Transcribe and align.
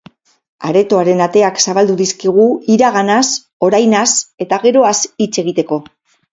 Aretoaren 0.69 1.21
ateak 1.25 1.61
zabaldu 1.65 1.97
dizkigu 1.99 2.47
iraganaz, 2.77 3.21
orainaz 3.71 4.09
eta 4.47 4.63
geroaz 4.67 4.99
hitz 5.07 5.33
egiteko. 5.47 5.83